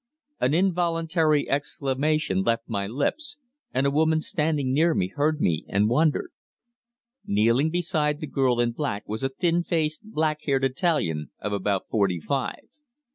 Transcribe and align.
An 0.39 0.55
involuntary 0.55 1.47
exclamation 1.47 2.41
left 2.41 2.67
my 2.67 2.87
lips, 2.87 3.37
and 3.71 3.85
a 3.85 3.91
woman 3.91 4.19
standing 4.19 4.73
near 4.73 4.95
me 4.95 5.09
heard 5.09 5.39
me, 5.39 5.63
and 5.69 5.87
wondered. 5.89 6.31
Kneeling 7.27 7.69
beside 7.69 8.19
the 8.19 8.25
girl 8.25 8.59
in 8.59 8.71
black 8.71 9.07
was 9.07 9.21
a 9.21 9.29
thin 9.29 9.61
faced, 9.61 10.01
black 10.03 10.39
haired 10.45 10.63
Italian 10.63 11.29
of 11.39 11.53
about 11.53 11.87
forty 11.87 12.19
five. 12.19 12.63